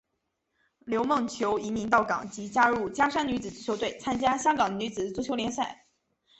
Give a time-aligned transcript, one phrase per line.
[0.79, 5.85] 刘梦琼移民到港即加入加山女子足球队参加香港女子足球联赛。